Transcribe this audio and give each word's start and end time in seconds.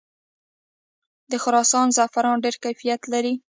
د 1.31 1.33
خراسان 1.43 1.87
زعفران 1.95 2.37
ډیر 2.45 2.55
کیفیت 2.63 3.01
لري. 3.13 3.33